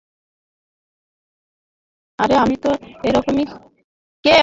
আরে 2.19 2.35
আমি 2.35 2.55
তো 2.57 2.69
এইরকমি, 3.03 3.43
আচ্ছা 3.43 3.57
শোনো। 4.25 4.39